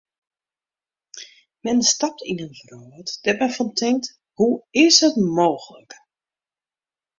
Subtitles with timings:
[1.65, 4.05] Men stapt yn in wrâld dêr't men fan tinkt:
[4.37, 5.91] hoe is it mooglik.